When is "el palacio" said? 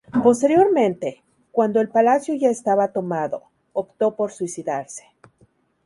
1.79-2.33